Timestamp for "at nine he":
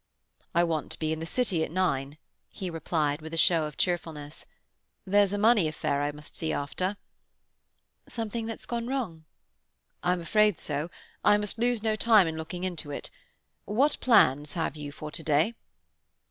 1.63-2.71